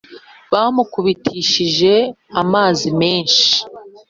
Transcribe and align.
Bamukubitishije 0.53 1.93
amazi 2.41 2.87
menshi 2.99 3.47